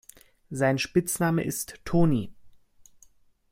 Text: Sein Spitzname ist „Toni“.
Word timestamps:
Sein 0.49 0.79
Spitzname 0.79 1.43
ist 1.43 1.79
„Toni“. 1.85 2.33